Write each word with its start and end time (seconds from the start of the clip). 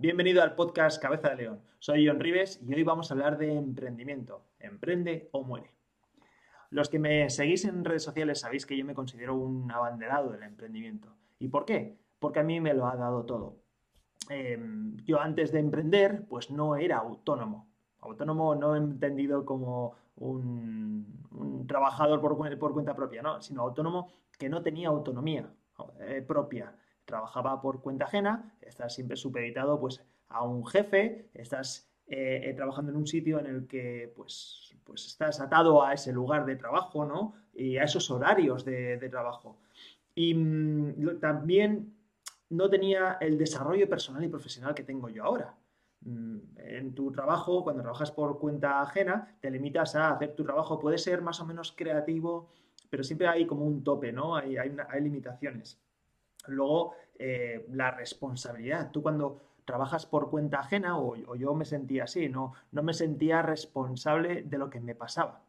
bienvenido 0.00 0.42
al 0.42 0.54
podcast 0.54 1.00
Cabeza 1.00 1.28
de 1.28 1.36
León. 1.36 1.60
Soy 1.78 2.08
John 2.08 2.20
Rives 2.20 2.58
y 2.66 2.74
hoy 2.74 2.82
vamos 2.84 3.10
a 3.10 3.14
hablar 3.14 3.36
de 3.36 3.52
emprendimiento. 3.52 4.46
Emprende 4.58 5.28
o 5.32 5.42
muere. 5.42 5.74
Los 6.70 6.88
que 6.88 6.98
me 6.98 7.28
seguís 7.28 7.66
en 7.66 7.84
redes 7.84 8.04
sociales 8.04 8.40
sabéis 8.40 8.64
que 8.64 8.78
yo 8.78 8.84
me 8.86 8.94
considero 8.94 9.34
un 9.34 9.70
abanderado 9.70 10.30
del 10.30 10.42
emprendimiento. 10.42 11.14
¿Y 11.38 11.48
por 11.48 11.66
qué? 11.66 11.98
Porque 12.18 12.40
a 12.40 12.42
mí 12.42 12.60
me 12.60 12.72
lo 12.72 12.86
ha 12.86 12.96
dado 12.96 13.26
todo. 13.26 13.58
Em, 14.30 14.96
yo 15.04 15.20
antes 15.20 15.52
de 15.52 15.58
emprender, 15.58 16.24
pues 16.26 16.50
no 16.50 16.76
era 16.76 16.96
autónomo. 16.96 17.68
Autónomo 17.98 18.54
no 18.54 18.74
he 18.74 18.78
entendido 18.78 19.44
como 19.44 19.96
un, 20.16 21.66
trabajador 21.68 22.22
por, 22.22 22.38
cuenta 22.72 22.96
propia, 22.96 23.20
¿no? 23.20 23.42
sino 23.42 23.60
autónomo 23.60 24.10
que 24.38 24.48
no 24.48 24.62
tenía 24.62 24.88
autonomía 24.88 25.52
eh, 26.00 26.24
propia 26.26 26.74
trabajaba 27.10 27.60
por 27.60 27.82
cuenta 27.82 28.06
ajena, 28.06 28.54
estás 28.62 28.94
siempre 28.94 29.16
supeditado 29.16 29.78
pues, 29.78 30.02
a 30.28 30.44
un 30.44 30.64
jefe, 30.66 31.28
estás 31.34 31.90
eh, 32.06 32.40
eh, 32.44 32.54
trabajando 32.54 32.90
en 32.90 32.96
un 32.96 33.06
sitio 33.06 33.38
en 33.38 33.46
el 33.46 33.66
que 33.66 34.12
pues, 34.16 34.74
pues 34.84 35.06
estás 35.06 35.40
atado 35.40 35.84
a 35.84 35.92
ese 35.92 36.12
lugar 36.12 36.44
de 36.44 36.56
trabajo, 36.56 37.04
¿no? 37.04 37.34
Y 37.54 37.76
a 37.76 37.84
esos 37.84 38.10
horarios 38.10 38.64
de, 38.64 39.08
trabajo. 39.10 39.58
Y 40.14 40.34
mm, 40.34 41.20
también 41.20 41.94
no 42.48 42.68
tenía 42.68 43.18
el 43.20 43.38
desarrollo 43.38 43.88
personal 43.88 44.24
y 44.24 44.28
profesional 44.28 44.74
que 44.74 44.82
tengo 44.82 45.08
yo 45.08 45.24
ahora. 45.24 45.54
Mm, 46.00 46.38
en 46.56 46.94
tu 46.94 47.12
trabajo, 47.12 47.62
cuando 47.62 47.82
trabajas 47.82 48.10
por 48.10 48.38
cuenta 48.40 48.80
ajena, 48.80 49.36
te 49.40 49.50
limitas 49.50 49.94
a 49.94 50.10
hacer 50.10 50.34
tu 50.34 50.42
trabajo. 50.42 50.80
Puede 50.80 50.98
ser 50.98 51.22
más 51.22 51.40
o 51.40 51.46
menos 51.46 51.72
creativo, 51.72 52.48
pero 52.88 53.04
siempre 53.04 53.28
hay 53.28 53.46
como 53.46 53.64
un 53.64 53.84
tope, 53.84 54.12
¿no? 54.12 54.34
Hay, 54.34 54.56
hay, 54.56 54.76
hay 54.88 55.00
limitaciones. 55.00 55.78
Luego, 56.48 56.94
eh, 57.22 57.66
la 57.72 57.90
responsabilidad. 57.90 58.90
Tú 58.90 59.02
cuando 59.02 59.42
trabajas 59.66 60.06
por 60.06 60.30
cuenta 60.30 60.60
ajena, 60.60 60.98
o, 60.98 61.36
yo 61.36 61.54
me 61.54 61.66
sentía 61.66 62.04
así, 62.04 62.30
no, 62.30 62.54
no 62.72 62.82
me 62.82 62.94
sentía 62.94 63.42
responsable 63.42 64.42
de 64.42 64.56
lo 64.56 64.70
que 64.70 64.80
me 64.80 64.94
pasaba. 64.94 65.44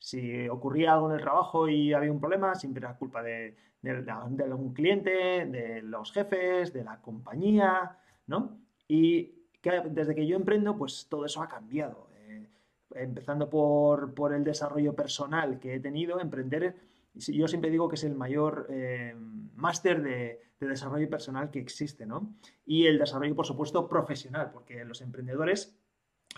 Si 0.00 0.48
ocurría 0.48 0.94
algo 0.94 1.10
en 1.10 1.14
el 1.14 1.22
trabajo 1.22 1.68
y 1.68 1.92
había 1.92 2.10
un 2.10 2.18
problema, 2.18 2.56
siempre 2.56 2.84
era 2.84 2.98
culpa 2.98 3.22
de, 3.22 3.56
algún 3.84 4.74
cliente, 4.74 5.46
de 5.46 5.80
los 5.82 6.10
jefes, 6.10 6.72
de 6.72 6.82
la 6.82 7.00
compañía, 7.00 7.96
¿no? 8.26 8.58
Y 8.88 9.46
desde 9.62 10.16
que 10.16 10.26
yo 10.26 10.34
emprendo, 10.34 10.76
pues 10.76 11.06
todo 11.08 11.24
eso 11.24 11.40
ha 11.40 11.48
cambiado. 11.48 12.08
Eh, 12.16 12.48
empezando 12.96 13.48
por, 13.48 14.12
por, 14.12 14.32
el 14.32 14.42
desarrollo 14.42 14.92
personal 14.92 15.60
que 15.60 15.76
he 15.76 15.80
tenido, 15.80 16.18
emprender 16.18 16.74
yo 17.14 17.48
siempre 17.48 17.70
digo 17.70 17.88
que 17.88 17.94
es 17.96 18.04
el 18.04 18.14
mayor 18.14 18.66
eh, 18.70 19.14
máster 19.54 20.02
de, 20.02 20.40
desarrollo 20.60 21.10
personal 21.10 21.50
que 21.50 21.58
existe, 21.58 22.06
¿no? 22.06 22.34
Y 22.64 22.86
el 22.86 22.98
desarrollo, 22.98 23.36
por 23.36 23.44
supuesto, 23.44 23.86
profesional, 23.86 24.50
porque 24.50 24.82
los 24.86 25.02
emprendedores 25.02 25.78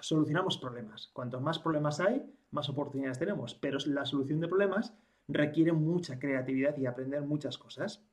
solucionamos 0.01 0.59
problemas. 0.59 1.11
Cuantos 1.13 1.41
más 1.41 1.61
problemas 1.61 2.01
hay, 2.01 2.29
más 2.51 2.69
oportunidades 2.69 3.21
tenemos, 3.21 3.55
pero 3.55 3.79
la 3.87 4.05
solución 4.05 4.41
de 4.41 4.49
problemas 4.49 4.95
requiere 5.29 5.71
mucha 5.71 6.19
creatividad 6.19 6.77
y 6.77 6.87
aprender 6.87 7.23
muchas 7.23 7.57
cosas. 7.57 8.05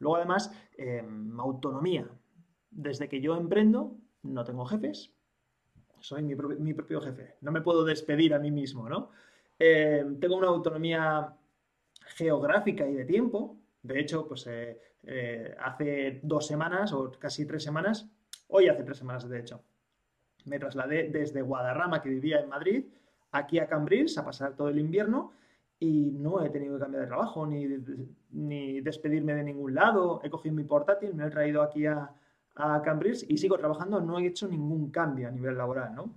Luego, 0.00 0.16
además, 0.16 0.52
em, 0.76 1.38
autonomía. 1.38 2.08
Desde 2.72 3.08
que 3.08 3.20
yo 3.20 3.36
emprendo, 3.36 3.96
no 4.24 4.42
tengo 4.42 4.66
jefes, 4.66 5.14
soy 6.00 6.22
mi, 6.22 6.34
propio 6.74 7.00
jefe. 7.00 7.36
No 7.40 7.52
me 7.52 7.62
puedo 7.62 7.84
despedir 7.84 8.34
a 8.34 8.38
mí 8.38 8.50
mismo, 8.50 8.88
¿no? 8.88 9.10
Em, 9.58 10.18
tengo 10.18 10.36
una 10.36 10.48
autonomía 10.48 11.34
geográfica 12.14 12.86
y 12.86 12.94
de 12.94 13.04
tiempo. 13.04 13.58
De 13.82 14.00
hecho, 14.00 14.26
pues 14.26 14.46
eh, 14.46 14.80
eh, 15.02 15.54
hace 15.60 16.20
dos 16.22 16.46
semanas 16.46 16.92
o 16.92 17.10
casi 17.12 17.46
tres 17.46 17.62
semanas, 17.62 18.08
hoy 18.48 18.68
hace 18.68 18.82
tres 18.82 18.98
semanas 18.98 19.28
de 19.28 19.40
hecho, 19.40 19.62
me 20.46 20.58
trasladé 20.58 21.08
desde 21.10 21.42
Guadarrama, 21.42 22.02
que 22.02 22.08
vivía 22.08 22.40
en 22.40 22.48
Madrid, 22.48 22.84
aquí 23.32 23.58
a 23.58 23.66
Cambrils 23.66 24.16
a 24.16 24.24
pasar 24.24 24.54
todo 24.56 24.68
el 24.68 24.78
invierno 24.78 25.32
y 25.78 26.12
no 26.12 26.42
he 26.42 26.50
tenido 26.50 26.76
que 26.76 26.82
cambiar 26.82 27.02
de 27.02 27.08
trabajo 27.08 27.46
ni, 27.46 27.66
ni 28.30 28.80
despedirme 28.80 29.34
de 29.34 29.42
ningún 29.42 29.74
lado. 29.74 30.20
He 30.22 30.30
cogido 30.30 30.54
mi 30.54 30.64
portátil, 30.64 31.14
me 31.14 31.26
he 31.26 31.30
traído 31.30 31.62
aquí 31.62 31.84
a, 31.86 32.10
a 32.54 32.82
Cambrils 32.82 33.26
y 33.28 33.36
sigo 33.36 33.58
trabajando. 33.58 34.00
No 34.00 34.18
he 34.18 34.26
hecho 34.26 34.48
ningún 34.48 34.90
cambio 34.90 35.28
a 35.28 35.30
nivel 35.30 35.58
laboral, 35.58 35.94
¿no? 35.94 36.14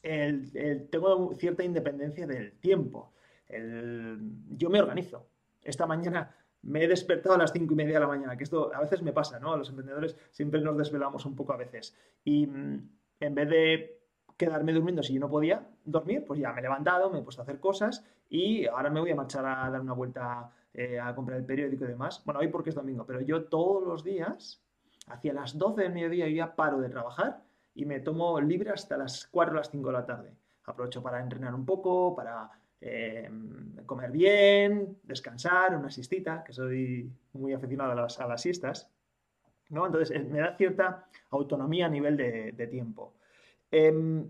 tengo 0.00 1.34
cierta 1.34 1.64
independencia 1.64 2.24
del 2.24 2.52
tiempo 2.60 3.12
yo 3.48 4.70
me 4.70 4.80
organizo. 4.80 5.26
Esta 5.62 5.86
mañana 5.86 6.34
me 6.62 6.84
he 6.84 6.88
despertado 6.88 7.34
a 7.34 7.38
las 7.38 7.52
cinco 7.52 7.74
y 7.74 7.76
media 7.76 7.94
de 7.94 8.00
la 8.00 8.06
mañana, 8.06 8.36
que 8.36 8.44
esto 8.44 8.74
a 8.74 8.80
veces 8.80 9.02
me 9.02 9.12
pasa, 9.12 9.38
¿no? 9.38 9.52
A 9.52 9.56
los 9.56 9.70
emprendedores 9.70 10.16
siempre 10.30 10.60
nos 10.60 10.76
desvelamos 10.76 11.24
un 11.24 11.36
poco 11.36 11.52
a 11.52 11.56
veces. 11.56 11.96
Y 12.24 12.46
mm, 12.46 12.88
en 13.20 13.34
vez 13.34 13.48
de 13.48 13.98
quedarme 14.36 14.72
durmiendo 14.72 15.02
si 15.02 15.14
yo 15.14 15.20
no 15.20 15.28
podía 15.28 15.66
dormir, 15.84 16.24
pues 16.26 16.40
ya 16.40 16.52
me 16.52 16.60
he 16.60 16.62
levantado, 16.62 17.10
me 17.10 17.18
he 17.18 17.22
puesto 17.22 17.42
a 17.42 17.44
hacer 17.44 17.60
cosas 17.60 18.04
y 18.28 18.66
ahora 18.66 18.90
me 18.90 19.00
voy 19.00 19.10
a 19.10 19.16
marchar 19.16 19.44
a 19.44 19.68
dar 19.70 19.80
una 19.80 19.92
vuelta 19.92 20.50
eh, 20.72 21.00
a 21.00 21.14
comprar 21.14 21.38
el 21.38 21.44
periódico 21.44 21.84
y 21.84 21.88
demás. 21.88 22.22
Bueno, 22.24 22.40
hoy 22.40 22.48
porque 22.48 22.70
es 22.70 22.76
domingo, 22.76 23.04
pero 23.04 23.20
yo 23.20 23.44
todos 23.46 23.86
los 23.86 24.04
días, 24.04 24.62
hacia 25.08 25.32
las 25.32 25.58
12 25.58 25.82
del 25.82 25.92
mediodía, 25.92 26.28
yo 26.28 26.36
ya 26.36 26.54
paro 26.54 26.80
de 26.80 26.88
trabajar 26.88 27.42
y 27.74 27.84
me 27.84 28.00
tomo 28.00 28.40
libre 28.40 28.70
hasta 28.70 28.96
las 28.96 29.26
4 29.26 29.52
o 29.52 29.56
las 29.56 29.70
5 29.70 29.88
de 29.88 29.92
la 29.92 30.06
tarde. 30.06 30.32
Aprovecho 30.66 31.02
para 31.02 31.20
entrenar 31.20 31.54
un 31.54 31.64
poco, 31.64 32.14
para 32.14 32.50
Em, 32.80 33.74
comer 33.86 34.12
bien, 34.12 34.98
descansar, 35.02 35.76
una 35.76 35.90
siestita, 35.90 36.44
que 36.44 36.52
soy 36.52 37.10
muy 37.32 37.52
aficionado 37.52 37.92
a 37.92 37.94
las, 37.94 38.20
a 38.20 38.38
siestas. 38.38 38.90
¿no? 39.70 39.86
Entonces, 39.86 40.16
eh, 40.16 40.20
me 40.20 40.38
da 40.40 40.56
cierta 40.56 41.08
autonomía 41.30 41.86
a 41.86 41.88
nivel 41.88 42.16
de, 42.16 42.68
tiempo. 42.70 43.14
Em, 43.70 44.28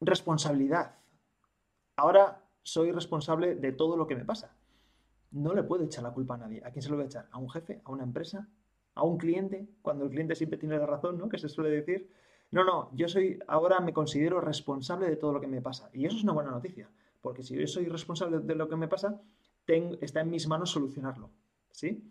responsabilidad. 0.00 0.94
Ahora 1.96 2.44
soy 2.62 2.92
responsable 2.92 3.56
de 3.56 3.72
todo 3.72 3.96
lo 3.96 4.06
que 4.06 4.14
me 4.14 4.24
pasa. 4.24 4.54
No 5.32 5.54
le 5.54 5.62
puedo 5.64 5.84
echar 5.84 6.04
la 6.04 6.12
culpa 6.12 6.34
a 6.34 6.38
nadie. 6.38 6.62
¿A 6.64 6.70
quién 6.70 6.82
se 6.82 6.90
lo 6.90 6.96
voy 6.96 7.04
a 7.04 7.06
echar? 7.06 7.28
¿A 7.32 7.38
un 7.38 7.50
jefe? 7.50 7.80
¿A 7.84 7.90
una 7.90 8.04
empresa? 8.04 8.48
¿A 8.94 9.02
un 9.02 9.18
cliente? 9.18 9.68
Cuando 9.82 10.04
el 10.04 10.10
cliente 10.10 10.34
siempre 10.34 10.58
tiene 10.58 10.78
la 10.78 10.86
razón, 10.86 11.18
¿no? 11.18 11.28
Que 11.28 11.38
se 11.38 11.48
suele 11.48 11.70
decir. 11.70 12.10
No, 12.50 12.64
no, 12.64 12.90
yo 12.94 13.08
soy, 13.08 13.38
ahora 13.46 13.80
me 13.80 13.92
considero 13.92 14.40
responsable 14.40 15.08
de 15.08 15.16
todo 15.16 15.32
lo 15.32 15.40
que 15.40 15.48
me 15.48 15.60
pasa. 15.60 15.90
Y 15.92 16.06
eso 16.06 16.16
es 16.16 16.22
una 16.22 16.32
buena 16.32 16.50
noticia 16.50 16.88
porque 17.20 17.42
si 17.42 17.56
yo 17.56 17.66
soy 17.66 17.86
responsable 17.86 18.38
de 18.40 18.54
lo 18.54 18.68
que 18.68 18.76
me 18.76 18.88
pasa, 18.88 19.20
está 20.00 20.20
en 20.20 20.30
mis 20.30 20.46
manos 20.46 20.70
solucionarlo. 20.70 21.30
¿Sí? 21.70 22.02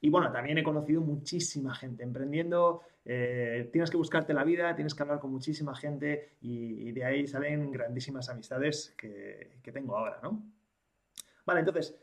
Y 0.00 0.10
bueno, 0.10 0.30
también 0.30 0.58
he 0.58 0.62
conocido 0.62 1.00
muchísima 1.00 1.74
gente 1.74 2.02
emprendiendo. 2.02 2.82
Eh, 3.04 3.68
tienes 3.72 3.90
que 3.90 3.96
buscarte 3.96 4.34
la 4.34 4.44
vida, 4.44 4.74
tienes 4.74 4.94
que 4.94 5.02
hablar 5.02 5.20
con 5.20 5.30
muchísima 5.30 5.74
gente 5.74 6.36
y, 6.40 6.92
de 6.92 7.04
ahí 7.04 7.26
salen 7.26 7.70
grandísimas 7.70 8.28
amistades 8.28 8.94
que, 8.96 9.58
tengo 9.72 9.96
ahora, 9.96 10.20
¿no? 10.22 10.42
Vale, 11.46 11.60
entonces, 11.60 11.96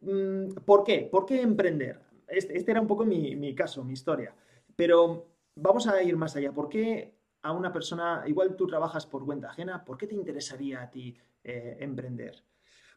mm, 0.00 0.54
¿por 0.64 0.84
qué? 0.84 1.08
¿Por 1.10 1.26
qué 1.26 1.42
emprender? 1.42 2.00
Este, 2.26 2.56
este 2.56 2.70
era 2.70 2.80
un 2.80 2.86
poco 2.86 3.04
mi, 3.04 3.54
caso, 3.54 3.84
mi 3.84 3.92
historia. 3.92 4.34
Pero 4.74 5.26
vamos 5.54 5.86
a 5.86 6.02
ir 6.02 6.16
más 6.16 6.34
allá. 6.36 6.52
¿Por 6.52 6.68
qué 6.68 7.14
a 7.44 7.52
una 7.52 7.72
persona, 7.72 8.24
igual 8.26 8.56
tú 8.56 8.66
trabajas 8.66 9.06
por 9.06 9.24
cuenta 9.24 9.50
ajena, 9.50 9.84
¿por 9.84 9.96
qué 9.96 10.06
te 10.06 10.14
interesaría 10.14 10.82
a 10.82 10.90
ti 10.90 11.16
eh, 11.46 11.76
emprender. 11.80 12.42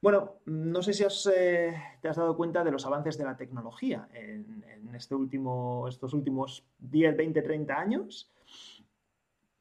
Bueno, 0.01 0.39
no 0.45 0.81
sé 0.81 0.93
si 0.93 1.03
eh, 1.35 1.75
te 2.01 2.07
has 2.07 2.15
dado 2.15 2.37
cuenta 2.37 2.63
de 2.63 2.71
los 2.71 2.85
avances 2.85 3.17
de 3.17 3.25
la 3.25 3.35
tecnología 3.35 4.07
en, 4.13 4.63
este 4.95 5.15
estos 5.89 6.13
últimos 6.13 6.65
10, 6.79 7.17
20, 7.17 7.41
30 7.41 7.77
años. 7.77 8.31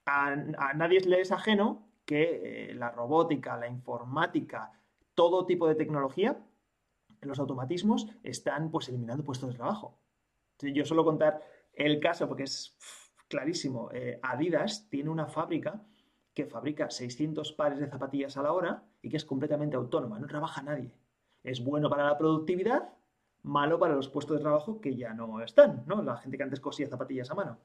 A, 0.04 0.36
nadie 0.36 1.00
le 1.00 1.21
es 1.21 1.32
ajeno 1.32 1.89
que 2.04 2.71
eh, 2.71 2.74
la 2.74 2.91
robótica, 2.91 3.56
la 3.56 3.66
informática, 3.66 4.71
todo 5.16 5.47
tipo 5.47 5.66
de 5.66 5.74
tecnología, 5.74 6.39
los 7.22 7.41
automatismos, 7.41 8.06
están 8.22 8.71
pues 8.71 8.89
eliminando 8.89 9.24
puestos 9.24 9.48
de 9.48 9.56
trabajo. 9.56 9.98
Yo 10.60 10.84
suelo 10.84 11.04
contar 11.04 11.42
el 11.72 11.98
caso 11.98 12.28
porque 12.28 12.44
es 12.44 12.78
clarísimo. 13.28 13.91
Adidas 14.23 14.89
tiene 14.89 15.11
una 15.11 15.27
fábrica 15.27 15.83
que 16.34 16.47
fabrica 16.47 16.91
600 16.91 17.53
pares 17.53 17.78
de 17.78 17.89
zapatillas 17.89 18.37
a 18.37 18.43
la 18.43 18.53
hora 18.53 18.84
y 19.01 19.09
que 19.09 19.17
es 19.17 19.25
completamente 19.25 19.77
autónoma, 19.77 20.19
no 20.19 20.27
trabaja 20.27 20.63
nadie. 20.63 20.93
Es 21.43 21.65
bueno 21.65 21.89
para 21.89 22.05
la 22.05 22.19
productividad, 22.19 22.91
malo 23.43 23.78
para 23.78 23.95
los 23.95 24.09
puestos 24.09 24.37
de 24.37 24.43
trabajo 24.43 24.81
que 24.81 24.97
ya 24.97 25.15
no 25.15 25.41
están, 25.41 25.84
¿no? 25.87 26.03
La 26.03 26.17
gente 26.17 26.37
que 26.37 26.43
antes 26.43 26.61
cosía 26.61 26.89
zapatillas 26.89 27.31
a 27.31 27.34
mano. 27.34 27.59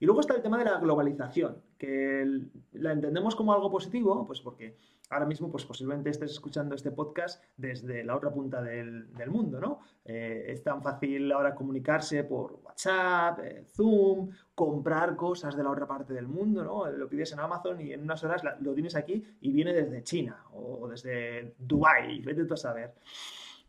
Y 0.00 0.06
luego 0.06 0.22
está 0.22 0.34
el 0.34 0.42
tema 0.42 0.58
de 0.58 0.64
la 0.64 0.78
globalización, 0.78 1.62
que 1.76 2.40
la 2.72 2.92
entendemos 2.92 3.36
como 3.36 3.52
algo 3.52 3.70
positivo, 3.70 4.26
pues 4.26 4.40
porque 4.40 4.74
ahora 5.10 5.26
mismo 5.26 5.50
pues 5.50 5.66
posiblemente 5.66 6.08
estés 6.08 6.30
escuchando 6.30 6.74
este 6.74 6.90
podcast 6.90 7.44
desde 7.58 8.02
la 8.02 8.16
otra 8.16 8.32
punta 8.32 8.62
del, 8.62 9.10
mundo, 9.26 9.60
¿no? 9.60 9.80
Eh, 10.06 10.46
es 10.48 10.62
tan 10.62 10.82
fácil 10.82 11.30
ahora 11.30 11.54
comunicarse 11.54 12.24
por 12.24 12.60
WhatsApp, 12.64 13.40
eh, 13.40 13.64
Zoom, 13.66 14.30
comprar 14.54 15.16
cosas 15.16 15.54
de 15.54 15.64
la 15.64 15.70
otra 15.70 15.86
parte 15.86 16.14
del 16.14 16.28
mundo, 16.28 16.64
¿no? 16.64 16.90
Lo 16.90 17.06
pides 17.06 17.32
en 17.32 17.40
Amazon 17.40 17.78
y 17.82 17.92
en 17.92 18.02
unas 18.02 18.24
horas 18.24 18.42
lo 18.60 18.72
tienes 18.72 18.96
aquí 18.96 19.22
y 19.42 19.52
viene 19.52 19.74
desde 19.74 20.02
China 20.02 20.44
o 20.54 20.88
desde 20.88 21.56
Dubai, 21.58 22.22
vete 22.22 22.46
tú 22.46 22.54
a 22.54 22.56
saber. 22.56 22.94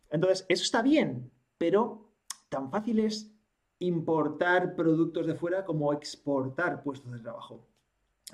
Entonces, 0.09 0.45
eso 0.47 0.63
está 0.63 0.81
bien, 0.81 1.29
pero 1.57 2.07
tan 2.47 2.69
fácil 2.69 2.99
es 2.99 3.30
importar 3.81 4.75
productos 4.75 5.25
de 5.25 5.35
fuera 5.35 5.65
como 5.65 5.91
exportar 5.91 6.83
puestos 6.83 7.11
de 7.11 7.19
trabajo. 7.19 7.67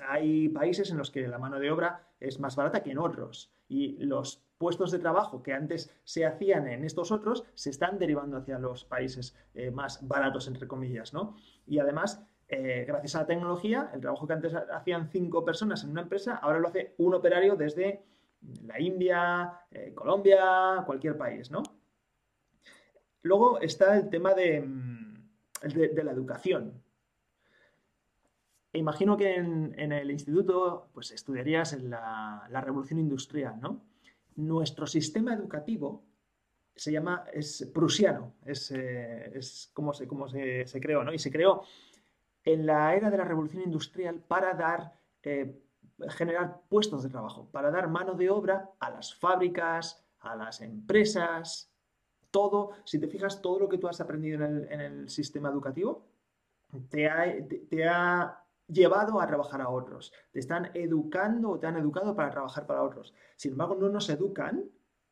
Hay 0.06 0.48
países 0.50 0.90
en 0.90 0.98
los 0.98 1.10
que 1.10 1.26
la 1.26 1.38
mano 1.38 1.58
de 1.58 1.70
obra 1.70 2.06
es 2.20 2.38
más 2.38 2.54
barata 2.54 2.82
que 2.82 2.92
en 2.92 2.98
otros 2.98 3.50
y 3.68 3.96
los 4.04 4.44
puestos 4.58 4.90
de 4.90 4.98
trabajo 4.98 5.42
que 5.42 5.54
antes 5.54 5.90
se 6.04 6.26
hacían 6.26 6.68
en 6.68 6.84
estos 6.84 7.12
otros 7.12 7.44
se 7.54 7.70
están 7.70 7.98
derivando 7.98 8.36
hacia 8.36 8.58
los 8.58 8.84
países 8.84 9.36
eh, 9.54 9.70
más 9.70 10.06
baratos, 10.06 10.48
entre 10.48 10.68
comillas, 10.68 11.14
¿no? 11.14 11.36
Y 11.66 11.78
además, 11.78 12.22
eh, 12.48 12.84
gracias 12.86 13.14
a 13.14 13.20
la 13.20 13.26
tecnología, 13.26 13.90
el 13.94 14.00
trabajo 14.00 14.26
que 14.26 14.32
antes 14.34 14.54
hacían 14.54 15.10
cinco 15.10 15.44
personas 15.44 15.82
en 15.82 15.90
una 15.90 16.02
empresa, 16.02 16.36
ahora 16.36 16.58
lo 16.58 16.68
hace 16.68 16.94
un 16.98 17.14
operario 17.14 17.56
desde 17.56 18.02
la 18.66 18.78
India, 18.80 19.60
eh, 19.70 19.92
Colombia, 19.94 20.82
cualquier 20.84 21.16
país, 21.16 21.50
¿no? 21.50 21.62
Luego 23.22 23.60
está 23.60 23.96
el 23.96 24.10
tema 24.10 24.34
de, 24.34 24.64
mm, 25.62 26.04
la 26.04 26.12
educación. 26.12 26.82
Imagino 28.72 29.16
que 29.16 29.34
en, 29.34 29.92
el 29.92 30.10
instituto 30.10 30.90
pues, 30.92 31.10
estudiarías 31.10 31.72
en 31.72 31.90
la, 31.90 32.46
la 32.50 32.60
revolución 32.60 33.00
industrial, 33.00 33.58
¿no? 33.60 33.88
nuestro 34.38 34.86
sistema 34.86 35.34
educativo 35.34 36.04
se 36.74 36.92
llama, 36.92 37.24
es 37.32 37.68
prusiano, 37.74 38.34
es, 38.44 38.70
eh, 38.70 39.40
como, 39.72 39.92
se, 39.92 40.06
como 40.06 40.28
se, 40.28 40.64
creó, 40.80 41.02
¿no? 41.02 41.12
Y 41.12 41.18
se 41.18 41.30
creó 41.30 41.64
en 42.44 42.64
la 42.64 42.94
era 42.94 43.10
de 43.10 43.18
la 43.18 43.24
revolución 43.24 43.64
industrial 43.64 44.20
para 44.20 44.54
dar, 44.54 44.94
eh, 45.24 45.60
generar 46.10 46.62
puestos 46.68 47.02
de 47.02 47.08
trabajo, 47.08 47.48
para 47.50 47.72
dar 47.72 47.88
mano 47.88 48.14
de 48.14 48.30
obra 48.30 48.70
a 48.78 48.90
las 48.90 49.12
fábricas, 49.12 50.06
a 50.20 50.36
las 50.36 50.60
empresas, 50.60 51.67
todo, 52.38 52.70
si 52.84 53.00
te 53.00 53.08
fijas, 53.08 53.42
todo 53.42 53.58
lo 53.58 53.68
que 53.68 53.78
tú 53.78 53.88
has 53.88 54.00
aprendido 54.00 54.44
en 54.44 54.80
el, 54.80 55.08
sistema 55.08 55.48
educativo 55.48 56.06
te 56.88 57.10
te 57.68 57.88
ha 57.88 58.44
llevado 58.68 59.20
a 59.20 59.26
trabajar 59.26 59.60
a 59.60 59.68
otros. 59.68 60.12
Te 60.30 60.38
están 60.38 60.70
educando 60.74 61.50
o 61.50 61.58
te 61.58 61.66
han 61.66 61.76
educado 61.76 62.14
para 62.14 62.30
trabajar 62.30 62.64
para 62.66 62.82
otros. 62.82 63.12
Sin 63.34 63.52
embargo, 63.52 63.74
no 63.74 63.88
nos 63.88 64.08
educan, 64.10 64.64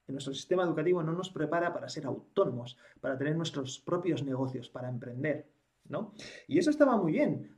nuestro 0.07 0.35
sistema 0.35 0.63
educativo 0.63 1.03
no 1.03 1.13
nos 1.13 1.31
prepara 1.31 1.73
para 1.73 1.89
ser 1.89 2.07
autónomos, 2.07 2.79
para 3.01 3.19
tener 3.19 3.35
nuestros 3.35 3.81
propios 3.81 4.23
negocios, 4.23 4.69
para 4.71 4.89
emprender. 4.89 5.49
¿no? 5.89 6.13
Y 6.47 6.59
eso 6.59 6.71
estaba 6.71 6.97
muy 6.97 7.13
bien 7.13 7.57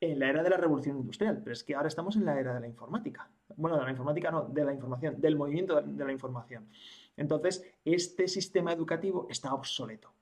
en 0.00 0.18
la 0.18 0.30
era 0.30 0.42
de 0.42 0.50
la 0.50 0.56
revolución 0.56 0.98
industrial, 0.98 1.40
pero 1.42 1.52
es 1.52 1.64
que 1.64 1.74
ahora 1.74 1.88
estamos 1.88 2.16
en 2.16 2.24
la 2.24 2.38
era 2.38 2.54
de 2.54 2.60
la 2.60 2.68
informática. 2.68 3.28
Bueno, 3.56 3.76
de 3.78 3.84
la 3.84 3.90
informática 3.90 4.30
no, 4.30 4.44
de 4.44 4.64
la 4.64 4.72
información, 4.72 5.20
del 5.20 5.36
movimiento 5.36 5.80
de 5.80 6.04
la 6.04 6.12
información. 6.12 6.68
Entonces, 7.16 7.64
este 7.84 8.28
sistema 8.28 8.72
educativo 8.72 9.26
está 9.30 9.52
obsoleto. 9.54 10.12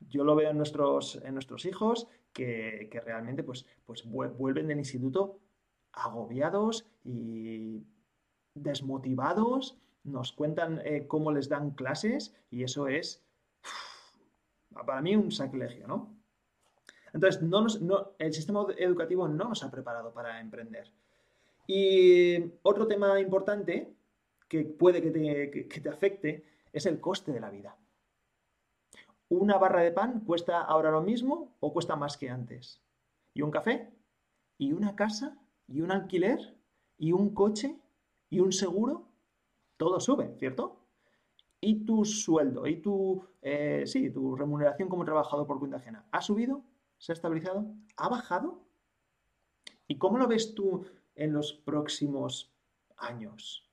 Yo 0.00 0.24
lo 0.24 0.36
veo 0.36 0.50
en 0.50 0.56
nuestros, 0.56 1.20
en 1.24 1.34
nuestros 1.34 1.64
hijos 1.64 2.06
que, 2.32 2.88
realmente 3.04 3.42
pues, 3.42 3.66
pues 3.84 4.04
vuelven 4.04 4.68
del 4.68 4.78
instituto 4.78 5.40
agobiados 5.92 6.86
y 7.02 7.82
desmotivados, 8.54 9.76
nos 10.04 10.32
cuentan 10.32 10.80
eh, 10.84 11.06
cómo 11.08 11.32
les 11.32 11.48
dan 11.48 11.72
clases 11.72 12.34
y 12.50 12.62
eso 12.62 12.86
es 12.86 13.24
para 14.70 15.02
mí 15.02 15.16
un 15.16 15.32
sacrilegio, 15.32 15.88
¿no? 15.88 16.16
Entonces, 17.12 17.42
no 17.42 18.14
el 18.18 18.32
sistema 18.32 18.66
educativo 18.76 19.26
no 19.26 19.48
nos 19.48 19.62
ha 19.64 19.70
preparado 19.70 20.12
para 20.12 20.40
emprender. 20.40 20.92
Y 21.66 22.52
otro 22.62 22.86
tema 22.86 23.20
importante 23.20 23.92
que 24.48 24.64
puede 24.64 25.00
que 25.02 25.80
te 25.80 25.88
afecte 25.88 26.44
es 26.72 26.86
el 26.86 27.00
coste 27.00 27.32
de 27.32 27.40
la 27.40 27.50
vida. 27.50 27.76
¿Una 29.28 29.58
barra 29.58 29.82
de 29.82 29.92
pan 29.92 30.20
cuesta 30.20 30.62
ahora 30.62 30.90
lo 30.90 31.02
mismo 31.02 31.54
o 31.60 31.72
cuesta 31.72 31.96
más 31.96 32.16
que 32.16 32.30
antes? 32.30 32.80
¿Y 33.34 33.42
un 33.42 33.50
café? 33.50 33.92
¿Y 34.56 34.72
una 34.72 34.96
casa? 34.96 35.36
¿Y 35.66 35.82
un 35.82 35.92
alquiler? 35.92 36.56
¿Y 36.96 37.12
un 37.12 37.34
coche? 37.34 37.78
¿Y 38.30 38.40
un 38.40 38.52
seguro? 38.52 39.06
Todo 39.76 40.00
sube, 40.00 40.34
¿cierto? 40.38 40.80
¿Y 41.60 41.84
tu 41.84 42.06
sueldo? 42.06 42.66
¿Y 42.66 42.76
tu, 42.76 43.22
eh, 43.42 43.82
sí, 43.86 44.10
tu 44.10 44.34
remuneración 44.34 44.88
como 44.88 45.04
trabajador 45.04 45.46
por 45.46 45.58
cuenta 45.58 45.76
ajena? 45.76 46.06
¿Ha 46.10 46.22
subido? 46.22 46.62
¿Se 46.96 47.12
ha 47.12 47.14
estabilizado? 47.14 47.66
¿Ha 47.96 48.08
bajado? 48.08 48.62
¿Y 49.86 49.98
cómo 49.98 50.16
lo 50.16 50.26
ves 50.26 50.54
tú 50.54 50.86
en 51.14 51.34
los 51.34 51.52
próximos 51.52 52.50
años? 52.96 53.67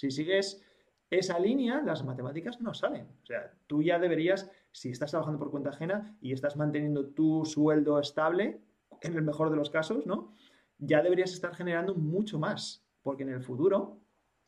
Si 0.00 0.10
sigues 0.10 0.64
esa 1.10 1.38
línea, 1.38 1.82
las 1.82 2.02
matemáticas 2.02 2.58
no 2.62 2.72
salen. 2.72 3.06
O 3.22 3.26
sea, 3.26 3.52
tú 3.66 3.82
ya 3.82 3.98
deberías, 3.98 4.50
si 4.72 4.88
estás 4.88 5.10
trabajando 5.10 5.38
por 5.38 5.50
cuenta 5.50 5.68
ajena 5.68 6.16
y 6.22 6.32
estás 6.32 6.56
manteniendo 6.56 7.08
tu 7.08 7.44
sueldo 7.44 8.00
estable, 8.00 8.62
en 9.02 9.14
el 9.14 9.20
mejor 9.20 9.50
de 9.50 9.56
los 9.56 9.68
casos, 9.68 10.06
¿no? 10.06 10.34
Ya 10.78 11.02
deberías 11.02 11.34
estar 11.34 11.54
generando 11.54 11.94
mucho 11.94 12.38
más, 12.38 12.82
porque 13.02 13.24
en 13.24 13.28
el 13.28 13.42
futuro, 13.42 14.00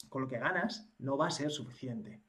con 0.08 0.22
lo 0.22 0.28
que 0.28 0.38
ganas, 0.38 0.90
no 0.98 1.18
va 1.18 1.26
a 1.26 1.30
ser 1.30 1.50
suficiente. 1.50 2.22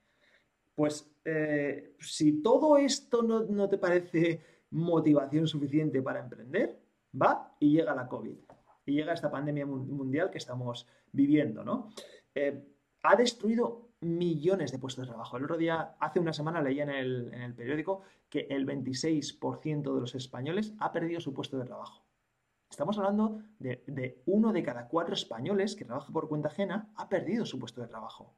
Pues 0.76 1.10
eh, 1.24 1.96
si 2.02 2.42
todo 2.42 2.76
esto 2.76 3.24
no, 3.24 3.44
no, 3.44 3.70
te 3.70 3.78
parece 3.78 4.42
motivación 4.72 5.48
suficiente 5.48 6.02
para 6.02 6.20
emprender, 6.20 6.78
va 7.14 7.56
y 7.58 7.72
llega 7.72 7.96
la 7.96 8.10
COVID. 8.10 8.38
Y 8.86 8.92
llega 8.92 9.14
esta 9.14 9.32
pandemia 9.32 9.66
mundial 9.66 10.30
que 10.30 10.40
estamos 10.40 10.86
viviendo, 11.14 11.64
¿no? 11.64 11.90
Eh, 12.36 12.73
ha 13.04 13.16
destruido 13.16 13.90
millones 14.00 14.72
de 14.72 14.80
puestos 14.80 15.06
de 15.06 15.10
trabajo. 15.10 15.38
El 15.38 15.44
otro 15.44 15.58
día, 15.58 15.96
hace 16.00 16.20
una 16.20 16.34
semana, 16.34 16.62
leía 16.62 16.84
en 16.84 16.90
el, 16.90 17.54
periódico 17.54 18.02
que 18.30 18.48
el 18.50 18.66
26% 18.66 19.94
de 19.94 20.02
los 20.02 20.16
españoles 20.16 20.74
ha 20.80 20.92
perdido 20.92 21.20
su 21.20 21.34
puesto 21.34 21.58
de 21.58 21.66
trabajo. 21.66 22.04
Estamos 22.70 22.98
hablando 22.98 23.40
de, 23.60 24.22
uno 24.26 24.52
de 24.52 24.64
cada 24.64 24.88
cuatro 24.88 25.14
españoles 25.14 25.76
que 25.76 25.86
trabaja 25.86 26.12
por 26.12 26.28
cuenta 26.28 26.48
ajena 26.48 26.92
ha 26.96 27.08
perdido 27.08 27.46
su 27.46 27.60
puesto 27.60 27.82
de 27.82 27.88
trabajo. 27.88 28.34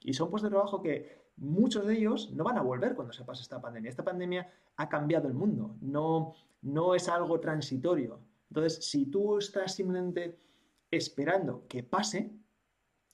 Y 0.00 0.14
son 0.14 0.30
puestos 0.30 0.50
de 0.50 0.54
trabajo 0.54 0.80
que 0.80 1.28
muchos 1.36 1.86
de 1.86 1.98
ellos 1.98 2.30
no 2.32 2.44
van 2.44 2.56
a 2.56 2.62
volver 2.62 2.94
cuando 2.94 3.12
se 3.12 3.24
pase 3.24 3.42
esta 3.42 3.60
pandemia. 3.60 3.90
Esta 3.90 4.04
pandemia 4.04 4.50
ha 4.76 4.88
cambiado 4.88 5.28
el 5.28 5.34
mundo, 5.34 5.76
no, 5.80 6.34
no 6.62 6.94
es 6.94 7.08
algo 7.08 7.40
transitorio. 7.40 8.20
Entonces, 8.48 8.84
si 8.86 9.06
tú 9.06 9.38
estás 9.38 9.74
simplemente 9.74 10.38
esperando 10.90 11.66
que 11.68 11.82
pase, 11.82 12.32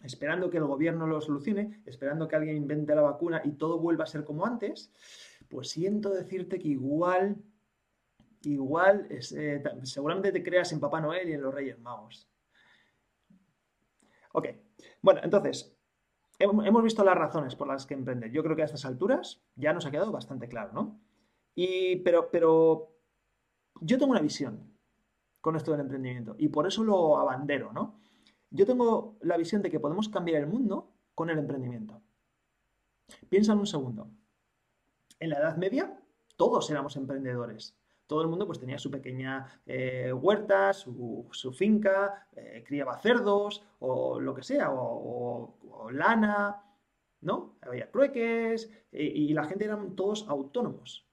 esperando 0.04 0.50
que 0.50 0.58
el 0.58 0.64
gobierno 0.64 1.06
lo 1.06 1.20
solucione, 1.20 1.82
esperando 1.86 2.28
que 2.28 2.36
alguien 2.36 2.56
invente 2.56 2.94
la 2.94 3.02
vacuna 3.02 3.40
y 3.44 3.52
todo 3.52 3.78
vuelva 3.78 4.04
a 4.04 4.06
ser 4.06 4.24
como 4.24 4.46
antes, 4.46 4.92
pues 5.48 5.70
siento 5.70 6.10
decirte 6.10 6.58
que 6.58 6.68
igual, 6.68 7.36
igual, 8.42 9.06
eh, 9.10 9.62
seguramente 9.82 10.32
te 10.32 10.42
creas 10.42 10.72
en 10.72 10.80
Papá 10.80 11.00
Noel 11.00 11.28
y 11.28 11.32
en 11.32 11.42
los 11.42 11.54
Reyes 11.54 11.78
Magos. 11.78 12.28
Ok, 14.32 14.48
bueno, 15.00 15.20
entonces, 15.22 15.74
hemos 16.38 16.82
visto 16.82 17.04
las 17.04 17.16
razones 17.16 17.54
por 17.54 17.68
las 17.68 17.86
que 17.86 17.94
emprender. 17.94 18.30
Yo 18.30 18.42
creo 18.42 18.56
que 18.56 18.62
a 18.62 18.66
estas 18.66 18.84
alturas 18.84 19.42
ya 19.54 19.72
nos 19.72 19.86
ha 19.86 19.90
quedado 19.90 20.12
bastante 20.12 20.48
claro, 20.48 20.72
¿no? 20.72 21.00
Y, 21.54 21.96
pero, 21.96 22.30
pero 22.30 22.90
yo 23.80 23.98
tengo 23.98 24.10
una 24.10 24.20
visión 24.20 24.74
con 25.40 25.56
esto 25.56 25.70
del 25.70 25.82
emprendimiento 25.82 26.34
y 26.38 26.48
por 26.48 26.66
eso 26.66 26.82
lo 26.82 27.18
abandero, 27.18 27.72
¿no? 27.72 28.00
Yo 28.50 28.66
tengo 28.66 29.16
la 29.20 29.36
visión 29.36 29.62
de 29.62 29.70
que 29.70 29.80
podemos 29.80 30.08
cambiar 30.08 30.42
el 30.42 30.46
mundo 30.46 30.92
con 31.14 31.30
el 31.30 31.38
emprendimiento. 31.38 32.00
Piensa 33.28 33.52
en 33.52 33.58
un 33.58 33.66
segundo. 33.66 34.10
En 35.18 35.30
la 35.30 35.38
Edad 35.38 35.56
Media, 35.56 35.98
todos 36.36 36.70
éramos 36.70 36.96
emprendedores. 36.96 37.76
Todo 38.06 38.22
el 38.22 38.28
mundo 38.28 38.46
pues 38.46 38.60
tenía 38.60 38.78
su 38.78 38.90
pequeña 38.90 39.62
eh, 39.66 40.12
huerta, 40.12 40.72
su, 40.72 41.26
finca, 41.56 42.28
eh, 42.32 42.62
criaba 42.66 42.98
cerdos 42.98 43.64
o 43.78 44.20
lo 44.20 44.34
que 44.34 44.42
sea, 44.42 44.70
o, 44.72 45.90
lana, 45.90 46.62
¿no? 47.22 47.56
Había 47.62 47.90
trueques 47.90 48.70
y, 48.92 49.02
y, 49.02 49.32
la 49.32 49.44
gente 49.44 49.64
eran 49.64 49.96
todos 49.96 50.26
autónomos, 50.28 51.06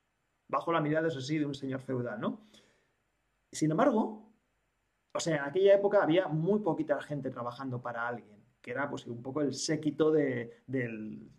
bajo 0.47 0.71
la 0.71 0.81
mirada, 0.81 1.07
eso 1.07 1.21
sí, 1.21 1.37
de 1.37 1.45
un 1.45 1.55
señor 1.55 1.81
feudal, 1.81 2.19
¿no? 2.19 2.41
Sin 3.51 3.71
embargo, 3.71 4.30
o 5.13 5.19
sea, 5.19 5.37
en 5.37 5.43
aquella 5.43 5.75
época 5.75 6.01
había 6.01 6.27
muy 6.27 6.59
poquita 6.59 7.01
gente 7.01 7.29
trabajando 7.29 7.81
para 7.81 8.07
alguien, 8.07 8.37
que 8.61 8.71
era 8.71 8.89
pues 8.89 9.05
un 9.07 9.21
poco 9.21 9.41
el 9.41 9.53
séquito 9.53 10.11
del, 10.11 10.51
del, 10.67 11.29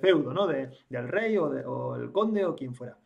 feudo, 0.00 0.32
¿no? 0.32 0.46
del 0.46 1.08
rey 1.08 1.36
o, 1.36 1.94
el 1.94 2.10
conde 2.10 2.44
o 2.44 2.56
quien 2.56 2.74
fuera. 2.74 2.98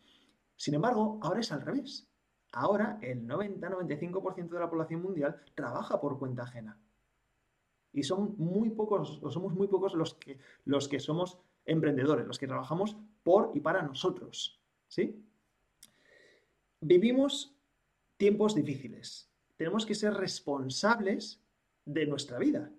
Sin 0.56 0.74
embargo, 0.74 1.18
ahora 1.22 1.40
es 1.40 1.52
al 1.52 1.60
revés. 1.60 2.08
Ahora 2.52 2.98
el 3.02 3.26
90-95% 3.26 4.48
de 4.48 4.60
la 4.60 4.70
población 4.70 5.02
mundial 5.02 5.42
trabaja 5.54 6.00
por 6.00 6.18
cuenta 6.18 6.44
ajena. 6.44 6.80
Y 7.92 8.02
son 8.02 8.34
muy 8.38 8.70
pocos, 8.70 9.20
o 9.22 9.30
somos 9.30 9.52
muy 9.54 9.66
pocos 9.68 9.94
los 9.94 10.14
que, 10.14 10.38
los 10.64 10.88
que 10.88 11.00
somos 11.00 11.38
emprendedores, 11.64 12.26
los 12.26 12.38
que 12.38 12.46
trabajamos 12.46 12.96
por 13.22 13.50
y 13.54 13.60
para 13.60 13.82
nosotros. 13.82 14.60
¿Sí? 14.88 15.24
Vivimos 16.80 17.53
tiempos 18.24 18.54
difíciles. 18.54 19.30
Tenemos 19.58 19.84
que 19.84 19.94
ser 19.94 20.14
responsables 20.14 21.44
de 21.84 22.06
nuestra 22.06 22.38
vida. 22.38 22.70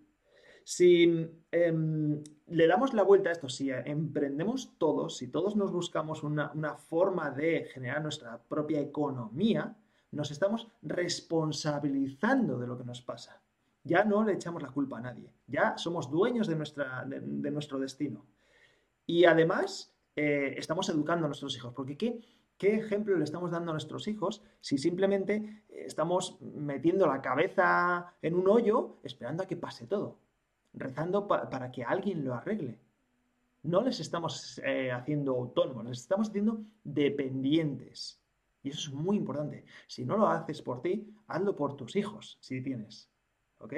si 0.63 1.03
em, 1.51 2.23
le 2.47 2.65
damos 2.65 2.95
la 2.95 3.03
vuelta 3.03 3.29
a 3.29 3.33
esto, 3.33 3.47
si 3.47 3.69
emprendemos 3.69 4.75
todos, 4.79 5.17
si 5.17 5.27
todos 5.27 5.55
nos 5.55 5.71
buscamos 5.71 6.23
una, 6.23 6.51
una 6.53 6.73
forma 6.73 7.29
de 7.29 7.65
generar 7.65 8.01
nuestra 8.01 8.41
propia 8.41 8.79
economía, 8.81 9.77
nos 10.11 10.31
estamos 10.31 10.67
responsabilizando 10.81 12.57
de 12.57 12.65
lo 12.65 12.75
que 12.75 12.83
nos 12.91 13.03
pasa. 13.03 13.39
Ya 13.83 14.03
no 14.03 14.23
le 14.23 14.33
echamos 14.33 14.63
la 14.63 14.71
culpa 14.71 14.97
a 14.97 15.01
nadie, 15.01 15.31
ya 15.45 15.77
somos 15.77 16.09
dueños 16.09 16.47
de, 16.47 16.55
nuestra, 16.55 17.05
de, 17.05 17.51
nuestro 17.51 17.77
destino. 17.77 18.25
Y 19.05 19.25
además 19.25 19.93
eh, 20.15 20.55
estamos 20.57 20.89
educando 20.89 21.25
a 21.25 21.27
nuestros 21.27 21.55
hijos, 21.55 21.71
porque 21.75 21.95
¿qué, 21.95 22.19
¿qué 22.57 22.75
ejemplo 22.75 23.17
le 23.17 23.23
estamos 23.23 23.51
dando 23.51 23.71
a 23.71 23.73
nuestros 23.73 24.07
hijos 24.07 24.41
si 24.61 24.77
simplemente 24.77 25.63
estamos 25.69 26.37
metiendo 26.41 27.07
la 27.07 27.21
cabeza 27.21 28.13
en 28.21 28.35
un 28.35 28.47
hoyo 28.47 28.97
esperando 29.03 29.43
a 29.43 29.47
que 29.47 29.57
pase 29.57 29.87
todo, 29.87 30.19
rezando 30.73 31.27
para 31.27 31.71
que 31.71 31.83
alguien 31.83 32.23
lo 32.23 32.33
arregle? 32.33 32.79
No 33.63 33.81
les 33.81 33.99
estamos 33.99 34.61
eh, 34.63 34.91
haciendo 34.91 35.33
autónomos, 35.33 35.85
les 35.85 36.01
estamos 36.01 36.29
haciendo 36.29 36.61
dependientes. 36.83 38.21
Y 38.61 38.69
eso 38.69 38.89
es 38.89 38.95
muy 38.95 39.17
importante. 39.17 39.65
Si 39.87 40.05
no 40.05 40.17
lo 40.17 40.27
haces 40.27 40.61
por 40.61 40.81
ti, 40.81 41.15
hazlo 41.27 41.55
por 41.55 41.75
tus 41.75 41.95
hijos, 41.95 42.37
si 42.41 42.61
tienes. 42.61 43.09
¿Ok? 43.59 43.73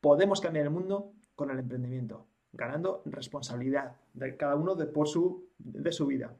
Podemos 0.00 0.40
cambiar 0.40 0.66
el 0.66 0.70
mundo 0.70 1.12
con 1.34 1.50
el 1.50 1.58
emprendimiento, 1.58 2.26
ganando 2.52 3.02
responsabilidad 3.04 3.96
de 4.14 4.36
cada 4.36 4.56
uno 4.56 4.74
de, 4.74 4.86
por 4.86 5.08
su, 5.08 5.50
de 5.58 5.92
su 5.92 6.06
vida. 6.06 6.34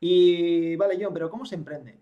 Y 0.00 0.76
vale, 0.76 0.98
John, 1.00 1.12
pero 1.12 1.30
¿cómo 1.30 1.44
se 1.44 1.54
emprende? 1.54 1.98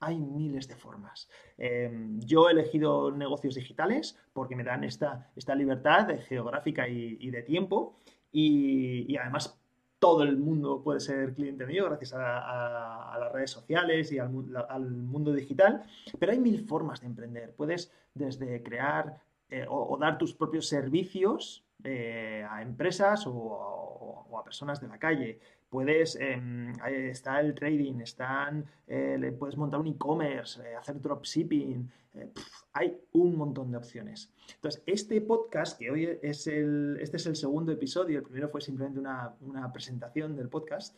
hay 0.00 0.18
miles 0.18 0.68
de 0.68 0.76
formas. 0.76 1.30
Em, 1.56 2.20
yo 2.20 2.48
he 2.48 2.52
elegido 2.52 3.10
negocios 3.10 3.54
digitales 3.54 4.18
porque 4.34 4.54
me 4.54 4.62
dan 4.62 4.84
esta, 4.84 5.30
esta 5.34 5.54
libertad 5.54 6.08
geográfica 6.28 6.86
y, 6.86 7.30
de 7.30 7.42
tiempo 7.42 7.96
y, 8.30 9.10
y, 9.10 9.16
además 9.16 9.58
todo 10.04 10.22
el 10.22 10.36
mundo 10.36 10.82
puede 10.82 11.00
ser 11.00 11.32
cliente 11.32 11.64
mío 11.64 11.86
gracias 11.86 12.12
a, 12.14 13.16
las 13.18 13.32
redes 13.32 13.50
sociales 13.50 14.12
y 14.12 14.18
al, 14.18 14.28
mundo 14.28 15.32
digital, 15.32 15.82
pero 16.18 16.32
hay 16.32 16.38
mil 16.38 16.66
formas 16.66 17.00
de 17.00 17.06
emprender. 17.06 17.54
Puedes 17.56 17.90
desde 18.12 18.62
crear 18.62 19.16
eh, 19.48 19.64
o, 19.66 19.96
dar 19.96 20.18
tus 20.18 20.34
propios 20.34 20.68
servicios 20.68 21.64
eh, 21.84 22.46
a 22.50 22.60
empresas 22.60 23.24
o, 23.26 24.26
a 24.38 24.44
personas 24.44 24.78
de 24.78 24.88
la 24.88 24.98
calle. 24.98 25.40
Puedes, 25.74 26.14
em, 26.20 26.72
está 26.86 27.40
el 27.40 27.52
trading, 27.52 27.98
están, 27.98 28.64
eh, 28.86 29.16
le 29.18 29.32
puedes 29.32 29.56
montar 29.56 29.80
un 29.80 29.88
e-commerce, 29.88 30.62
hacer 30.76 31.02
dropshipping, 31.02 31.90
hay 32.74 32.96
un 33.10 33.36
montón 33.36 33.72
de 33.72 33.78
opciones. 33.78 34.32
Entonces, 34.54 34.84
este 34.86 35.20
podcast, 35.20 35.76
que 35.76 35.90
hoy 35.90 36.16
es 36.22 36.46
el, 36.46 36.96
este 37.00 37.16
es 37.16 37.26
el 37.26 37.34
segundo 37.34 37.72
episodio, 37.72 38.20
el 38.20 38.24
primero 38.24 38.50
fue 38.50 38.60
simplemente 38.60 39.00
una, 39.00 39.34
una 39.40 39.72
presentación 39.72 40.36
del 40.36 40.48
podcast, 40.48 40.96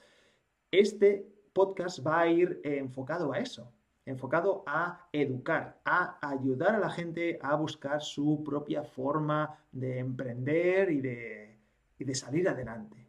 este 0.71 1.27
podcast 1.55 2.07
va 2.07 2.21
a 2.21 2.29
ir 2.29 2.61
enfocado 2.63 3.33
a 3.33 3.39
eso, 3.39 3.73
enfocado 4.05 4.63
a 4.67 5.09
educar, 5.11 5.81
a 5.87 6.19
ayudar 6.21 6.75
a 6.75 6.81
la 6.81 6.91
gente 6.91 7.39
a 7.41 7.57
buscar 7.57 8.03
su 8.03 8.45
propia 8.45 8.85
forma 8.85 9.59
de 9.73 10.01
emprender 10.01 10.91
y 10.91 11.01
de, 11.01 11.57
de 11.99 12.15
salir 12.15 12.47
adelante. 12.47 13.07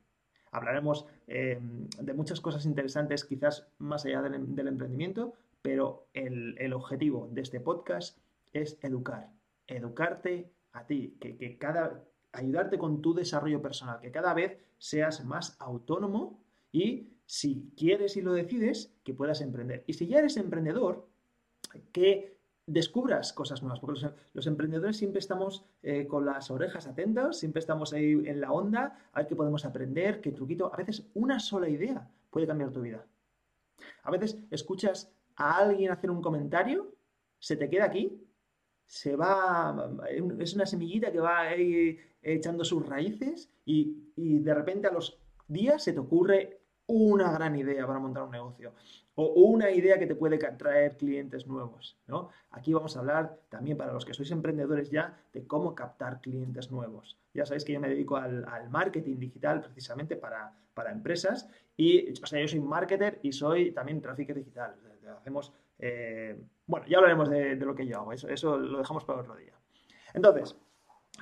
Hablaremos 0.49 1.05
em, 1.27 1.87
de 2.01 2.13
muchas 2.13 2.41
cosas 2.41 2.65
interesantes, 2.65 3.25
quizás 3.25 3.67
más 3.77 4.05
allá 4.05 4.21
del, 4.21 4.35
emprendimiento, 4.67 5.33
pero 5.61 6.07
el, 6.13 6.55
el, 6.57 6.73
objetivo 6.73 7.29
de 7.31 7.41
este 7.41 7.59
podcast 7.59 8.17
es 8.53 8.77
educar, 8.81 9.29
educarte 9.67 10.51
a 10.71 10.85
ti, 10.85 11.17
que, 11.19 11.37
que 11.37 11.57
cada, 11.57 12.03
ayudarte 12.31 12.77
con 12.77 13.01
tu 13.01 13.13
desarrollo 13.13 13.61
personal, 13.61 13.99
que 13.99 14.11
cada 14.11 14.33
vez 14.33 14.57
seas 14.77 15.25
más 15.25 15.55
autónomo 15.59 16.39
y 16.71 17.09
si 17.25 17.71
quieres 17.75 18.15
y 18.15 18.21
lo 18.21 18.33
decides, 18.33 18.93
que 19.03 19.13
puedas 19.13 19.41
emprender. 19.41 19.83
Y 19.85 19.93
si 19.93 20.07
ya 20.07 20.19
eres 20.19 20.37
emprendedor, 20.37 21.07
que 21.91 22.36
descubras 22.67 23.33
cosas 23.33 23.63
nuevas, 23.63 23.79
porque 23.79 24.09
los, 24.33 24.45
emprendedores 24.45 24.97
siempre 24.97 25.19
estamos 25.19 25.65
eh, 25.81 26.05
con 26.05 26.25
las 26.25 26.51
orejas 26.51 26.85
atentas, 26.85 27.39
siempre 27.39 27.59
estamos 27.59 27.93
ahí 27.93 28.11
en 28.11 28.39
la 28.39 28.51
onda, 28.51 28.99
a 29.13 29.19
ver 29.19 29.27
qué 29.27 29.35
podemos 29.35 29.65
aprender, 29.65 30.21
qué 30.21 30.31
truquito. 30.31 30.71
A 30.71 30.77
veces 30.77 31.09
una 31.15 31.39
sola 31.39 31.69
idea 31.69 32.07
puede 32.29 32.45
cambiar 32.45 32.71
tu 32.71 32.81
vida. 32.81 33.03
A 34.03 34.11
veces 34.11 34.37
escuchas 34.51 35.11
a 35.35 35.57
alguien 35.57 35.91
hacer 35.91 36.11
un 36.11 36.21
comentario, 36.21 36.93
se 37.39 37.55
te 37.55 37.69
queda 37.69 37.85
aquí 37.85 38.27
se 38.87 39.17
va, 39.17 39.91
es 40.39 40.53
una 40.55 40.65
semillita 40.65 41.11
que 41.11 41.19
va 41.19 41.41
ahí 41.41 41.99
echando 42.21 42.63
sus 42.63 42.87
raíces 42.87 43.51
y, 43.65 44.03
de 44.15 44.53
repente 44.53 44.87
a 44.87 44.93
los 44.93 45.19
días 45.47 45.83
se 45.83 45.93
te 45.93 45.99
ocurre 45.99 46.61
una 46.87 47.31
gran 47.31 47.55
idea 47.55 47.85
para 47.85 47.99
montar 47.99 48.23
un 48.23 48.31
negocio 48.31 48.73
o 49.15 49.33
una 49.33 49.71
idea 49.71 49.97
que 49.97 50.05
te 50.05 50.15
puede 50.15 50.37
traer 50.37 50.95
clientes 50.95 51.47
nuevos. 51.47 51.97
¿no? 52.07 52.29
Aquí 52.51 52.73
vamos 52.73 52.95
a 52.95 52.99
hablar 52.99 53.39
también 53.49 53.75
para 53.75 53.91
los 53.91 54.05
que 54.05 54.13
sois 54.13 54.29
emprendedores 54.31 54.91
ya 54.91 55.17
de 55.33 55.45
cómo 55.45 55.73
captar 55.73 56.21
clientes 56.21 56.71
nuevos. 56.71 57.17
Ya 57.33 57.45
sabéis 57.45 57.65
que 57.65 57.73
yo 57.73 57.79
me 57.79 57.89
dedico 57.89 58.15
al, 58.15 58.45
marketing 58.69 59.17
digital 59.17 59.61
precisamente 59.61 60.15
para, 60.17 60.53
para, 60.73 60.91
empresas 60.91 61.49
y 61.75 62.11
o 62.11 62.25
sea, 62.25 62.39
yo 62.39 62.47
soy 62.47 62.59
marketer 62.59 63.19
y 63.23 63.31
soy 63.31 63.71
también 63.71 64.01
trafficker 64.01 64.35
digital. 64.35 64.75
Hacemos 65.19 65.51
eh, 65.79 66.37
bueno, 66.65 66.85
ya 66.87 66.97
hablaremos 66.97 67.29
de, 67.29 67.55
lo 67.55 67.75
que 67.75 67.85
yo 67.85 67.97
hago, 67.97 68.13
eso, 68.13 68.57
lo 68.57 68.79
dejamos 68.79 69.05
para 69.05 69.21
otro 69.21 69.35
día. 69.35 69.53
Entonces, 70.13 70.55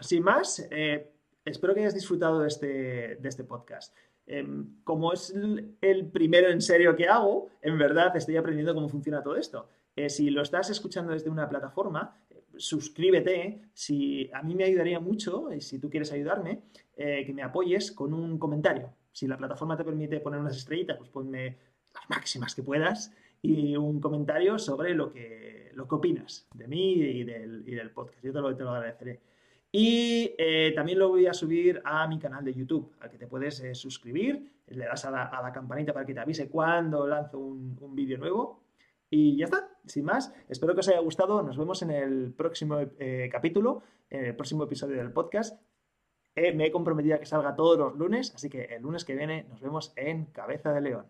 sin 0.02 0.24
más, 0.24 0.66
eh, 0.72 1.12
espero 1.44 1.74
que 1.74 1.82
hayas 1.82 1.94
disfrutado 1.94 2.40
de 2.40 2.48
este, 2.48 3.16
de 3.16 3.30
este 3.30 3.44
podcast. 3.44 3.96
Em, 4.28 4.82
como 4.84 5.14
es 5.14 5.34
el 5.82 6.08
primero 6.08 6.50
en 6.50 6.62
serio 6.62 6.96
que 6.96 7.08
hago, 7.08 7.50
en 7.62 7.78
verdad 7.78 8.16
estoy 8.16 8.38
aprendiendo 8.38 8.74
cómo 8.74 8.90
funciona 8.90 9.22
todo 9.22 9.36
esto. 9.36 9.70
Eh, 9.96 10.10
si 10.10 10.30
lo 10.30 10.42
estás 10.42 10.70
escuchando 10.70 11.14
desde 11.14 11.30
una 11.30 11.48
plataforma, 11.48 12.20
suscríbete. 12.58 13.62
Si, 13.74 14.30
a 14.34 14.42
mí 14.42 14.56
me 14.56 14.64
ayudaría 14.64 15.00
mucho, 15.00 15.54
y 15.54 15.62
si 15.62 15.80
tú 15.80 15.90
quieres 15.90 16.12
ayudarme, 16.12 16.64
que 16.96 17.34
me 17.34 17.44
apoyes 17.44 17.92
con 17.92 18.14
un 18.14 18.40
comentario. 18.40 18.90
Si 19.12 19.28
la 19.28 19.38
plataforma 19.38 19.78
te 19.78 19.84
permite 19.84 20.20
poner 20.20 20.40
unas 20.40 20.58
estrellitas, 20.58 20.98
pues 20.98 21.10
ponme 21.10 21.58
las 21.94 22.10
máximas 22.10 22.56
que 22.56 22.64
puedas 22.64 23.14
y 23.42 23.76
un 23.76 24.00
comentario 24.00 24.58
sobre 24.58 24.94
lo 24.94 25.12
que, 25.12 25.72
lo 25.74 25.88
que 25.88 25.96
opinas 25.96 26.48
de 26.54 26.68
mí 26.68 26.94
y 26.94 27.24
del, 27.24 27.64
y 27.68 27.76
del 27.76 27.92
podcast. 27.92 28.24
Yo 28.24 28.34
te 28.34 28.42
lo, 28.42 28.56
te 28.56 28.64
lo 28.64 28.72
agradeceré. 28.72 29.22
Y 29.78 30.34
eh, 30.38 30.72
también 30.74 31.00
lo 31.00 31.10
voy 31.10 31.28
a 31.28 31.34
subir 31.34 31.82
a 31.84 32.08
mi 32.08 32.18
canal 32.18 32.46
de 32.46 32.54
YouTube, 32.54 32.96
al 33.02 33.10
que 33.10 33.18
te 33.18 33.28
puedes 33.28 33.60
eh, 33.60 33.76
suscribir, 33.76 34.50
le 34.68 34.86
das 34.86 35.04
a 35.04 35.12
la, 35.12 35.52
campanita 35.52 35.92
para 35.92 36.06
que 36.06 36.14
te 36.14 36.22
avise 36.22 36.48
cuando 36.48 37.06
lanzo 37.06 37.40
un, 37.40 37.78
un 37.82 37.94
vídeo 37.94 38.18
nuevo. 38.18 38.64
Y 39.10 39.36
ya 39.36 39.44
está, 39.44 39.68
sin 39.86 40.06
más, 40.06 40.34
espero 40.48 40.76
que 40.76 40.80
os 40.80 40.88
haya 40.88 41.02
gustado, 41.02 41.44
nos 41.44 41.58
vemos 41.58 41.82
en 41.82 41.92
el 41.92 42.32
próximo 42.32 42.78
eh, 42.80 43.28
capítulo, 43.30 43.84
en 44.10 44.24
el 44.24 44.36
próximo 44.38 44.64
episodio 44.64 44.96
del 44.96 45.12
podcast. 45.12 45.62
me 46.38 46.68
he 46.68 46.72
comprometido 46.72 47.16
a 47.16 47.20
que 47.20 47.26
salga 47.26 47.58
todos 47.58 47.78
los 47.78 47.98
lunes, 47.98 48.34
así 48.34 48.50
que 48.50 48.64
el 48.76 48.82
lunes 48.82 49.04
que 49.04 49.14
viene 49.14 49.44
nos 49.50 49.60
vemos 49.60 49.92
en 49.98 50.28
Cabeza 50.28 50.72
de 50.72 50.80
León. 50.80 51.06